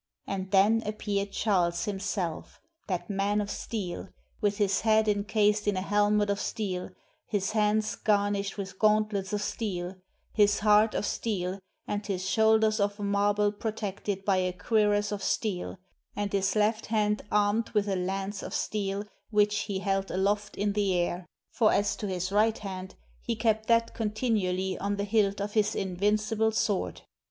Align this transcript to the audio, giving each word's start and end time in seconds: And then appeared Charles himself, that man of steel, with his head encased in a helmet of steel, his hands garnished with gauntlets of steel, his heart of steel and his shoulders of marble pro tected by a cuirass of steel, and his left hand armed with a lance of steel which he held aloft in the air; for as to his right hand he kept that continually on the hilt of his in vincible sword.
And 0.25 0.49
then 0.49 0.81
appeared 0.87 1.31
Charles 1.31 1.85
himself, 1.85 2.59
that 2.87 3.07
man 3.07 3.39
of 3.39 3.51
steel, 3.51 4.07
with 4.41 4.57
his 4.57 4.81
head 4.81 5.07
encased 5.07 5.67
in 5.67 5.77
a 5.77 5.83
helmet 5.83 6.31
of 6.31 6.39
steel, 6.39 6.89
his 7.27 7.51
hands 7.51 7.95
garnished 7.95 8.57
with 8.57 8.79
gauntlets 8.79 9.31
of 9.31 9.43
steel, 9.43 9.93
his 10.33 10.61
heart 10.61 10.95
of 10.95 11.05
steel 11.05 11.59
and 11.87 12.03
his 12.07 12.27
shoulders 12.27 12.79
of 12.79 12.97
marble 12.97 13.51
pro 13.51 13.73
tected 13.73 14.25
by 14.25 14.37
a 14.37 14.51
cuirass 14.51 15.11
of 15.11 15.21
steel, 15.21 15.77
and 16.15 16.33
his 16.33 16.55
left 16.55 16.87
hand 16.87 17.21
armed 17.31 17.69
with 17.69 17.87
a 17.87 17.95
lance 17.95 18.41
of 18.41 18.55
steel 18.55 19.05
which 19.29 19.55
he 19.65 19.77
held 19.77 20.09
aloft 20.09 20.55
in 20.57 20.73
the 20.73 20.95
air; 20.95 21.27
for 21.51 21.71
as 21.71 21.95
to 21.97 22.07
his 22.07 22.31
right 22.31 22.57
hand 22.57 22.95
he 23.21 23.35
kept 23.35 23.67
that 23.67 23.93
continually 23.93 24.79
on 24.79 24.95
the 24.95 25.03
hilt 25.03 25.39
of 25.39 25.53
his 25.53 25.75
in 25.75 25.95
vincible 25.95 26.51
sword. 26.51 27.01